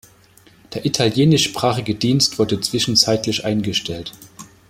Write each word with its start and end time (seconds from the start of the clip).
Der 0.73 0.83
italienischsprachige 0.83 1.93
Dienst 1.93 2.39
wurde 2.39 2.59
zwischenzeitlich 2.59 3.45
eingestellt. 3.45 4.13